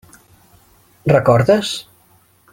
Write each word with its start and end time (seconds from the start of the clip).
Recordes? 1.15 1.69